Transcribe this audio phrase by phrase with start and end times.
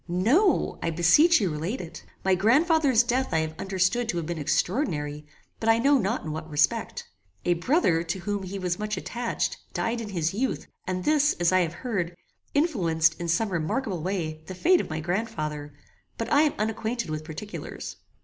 [0.07, 0.79] "No.
[0.81, 2.03] I beseech you relate it.
[2.25, 5.27] My grandfather's death I have understood to have been extraordinary,
[5.59, 7.07] but I know not in what respect.
[7.45, 11.51] A brother, to whom he was much attached, died in his youth, and this, as
[11.51, 12.15] I have heard,
[12.55, 15.71] influenced, in some remarkable way, the fate of my grandfather;
[16.17, 17.97] but I am unacquainted with particulars."